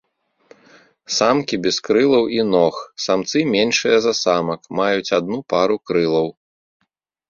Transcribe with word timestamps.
Самкі 1.17 1.59
без 1.65 1.77
крылаў 1.89 2.25
і 2.39 2.41
ног, 2.55 2.75
самцы 3.07 3.39
меншыя 3.53 3.97
за 4.09 4.13
самак, 4.25 4.61
маюць 4.83 5.09
адну 5.23 5.37
пару 5.57 5.75
крылаў. 5.91 6.27